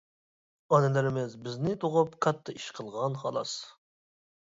[0.77, 3.55] ئانىلىرىمىز بىزنى تۇغۇپ كاتتا ئىش قىلغان خالاس.